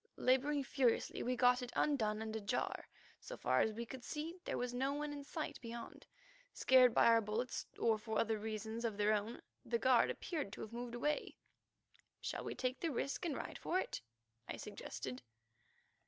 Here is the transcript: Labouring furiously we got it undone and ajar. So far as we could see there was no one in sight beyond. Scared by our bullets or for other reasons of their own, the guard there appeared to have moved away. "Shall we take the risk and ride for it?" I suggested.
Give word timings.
Labouring 0.17 0.63
furiously 0.63 1.21
we 1.21 1.35
got 1.35 1.61
it 1.61 1.71
undone 1.75 2.23
and 2.23 2.35
ajar. 2.35 2.87
So 3.19 3.37
far 3.37 3.59
as 3.59 3.71
we 3.71 3.85
could 3.85 4.03
see 4.03 4.35
there 4.45 4.57
was 4.57 4.73
no 4.73 4.93
one 4.93 5.13
in 5.13 5.23
sight 5.23 5.61
beyond. 5.61 6.07
Scared 6.55 6.91
by 6.91 7.05
our 7.05 7.21
bullets 7.21 7.67
or 7.77 7.99
for 7.99 8.17
other 8.17 8.39
reasons 8.39 8.83
of 8.83 8.97
their 8.97 9.13
own, 9.13 9.43
the 9.63 9.77
guard 9.77 10.07
there 10.07 10.13
appeared 10.15 10.51
to 10.53 10.61
have 10.61 10.73
moved 10.73 10.95
away. 10.95 11.37
"Shall 12.19 12.43
we 12.43 12.55
take 12.55 12.79
the 12.79 12.89
risk 12.89 13.25
and 13.25 13.37
ride 13.37 13.59
for 13.59 13.79
it?" 13.79 14.01
I 14.47 14.57
suggested. 14.57 15.21